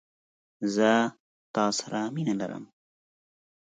زه 0.75 0.89
ستا 1.45 1.65
سره 1.79 2.01
مينه 2.15 2.33
لرم. 2.41 2.63